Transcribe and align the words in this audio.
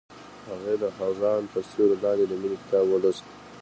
هغې 0.49 0.73
د 0.83 0.85
خزان 0.95 1.41
تر 1.53 1.63
سیوري 1.69 1.95
لاندې 2.03 2.25
د 2.27 2.33
مینې 2.41 2.57
کتاب 2.61 2.85
ولوست. 2.89 3.25